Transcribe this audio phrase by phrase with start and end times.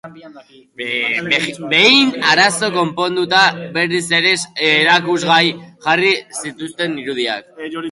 [1.73, 3.43] Behin arazoa konponduta
[3.77, 4.33] berriz ere
[4.71, 5.45] erakusgai
[5.87, 7.57] jarri zituzten irudiak.